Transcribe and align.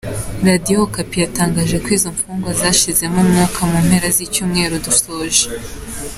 Radiyo 0.47 0.75
Okapi 0.87 1.15
yatangaje 1.23 1.75
ko 1.83 1.87
izo 1.97 2.09
mfungwa 2.15 2.49
zashizemo 2.59 3.17
umwuka 3.23 3.59
mu 3.69 3.77
mpera 3.87 4.07
z’icyumweru 4.15 4.75
dusoje. 4.85 5.43